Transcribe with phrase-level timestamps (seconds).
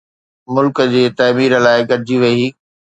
[0.53, 2.47] ملڪ جي تعمير لاءِ گڏجي ويھي.